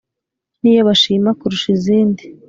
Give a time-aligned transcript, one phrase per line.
[0.61, 2.23] niyo bashima kurusha izindi